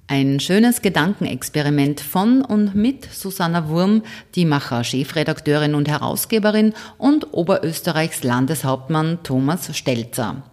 Ein 0.08 0.40
schönes 0.40 0.84
Gedankenexperiment 0.84 2.00
von 2.00 2.44
und 2.44 2.76
mit 2.76 3.12
Susanna 3.12 3.70
Wurm, 3.70 4.04
die 4.36 4.46
Macher 4.46 4.84
Chefredakteurin 4.84 5.74
und 5.74 5.88
Herausgeberin 5.88 6.74
und 7.00 7.34
Oberösterreichs 7.34 8.24
Landeshauptmann 8.24 9.24
Thomas 9.24 9.76
Stelzer. 9.76 10.44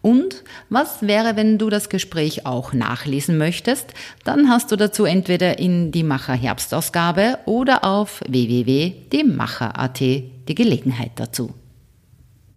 Und 0.00 0.42
was 0.70 1.02
wäre, 1.02 1.36
wenn 1.36 1.58
du 1.58 1.68
das 1.68 1.90
Gespräch 1.90 2.46
auch 2.46 2.72
nachlesen 2.72 3.36
möchtest? 3.36 3.92
Dann 4.24 4.48
hast 4.48 4.72
du 4.72 4.76
dazu 4.76 5.04
entweder 5.04 5.58
in 5.58 5.92
die 5.92 6.04
Macher 6.04 6.32
Herbstausgabe 6.32 7.38
oder 7.44 7.84
auf 7.84 8.22
www.demacher.at 8.26 10.00
die 10.00 10.54
Gelegenheit 10.54 11.12
dazu. 11.16 11.52